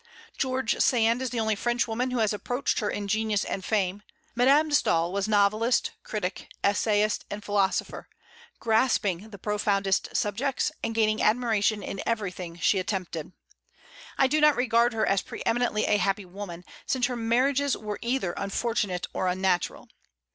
[0.35, 4.01] George Sand is the only Frenchwoman who has approached her in genius and fame.
[4.33, 8.09] Madame de Staël was novelist, critic, essayist, and philosopher,
[8.59, 13.31] grasping the profoundest subjects, and gaining admiration in everything she attempted.
[14.17, 17.99] I do not regard her as pre eminently a happy woman, since her marriages were
[18.01, 19.87] either unfortunate or unnatural.